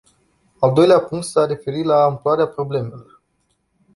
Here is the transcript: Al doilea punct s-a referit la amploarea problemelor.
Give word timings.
Al 0.67 0.71
doilea 0.77 0.99
punct 1.09 1.23
s-a 1.25 1.45
referit 1.45 1.85
la 1.85 2.01
amploarea 2.03 2.47
problemelor. 2.47 3.21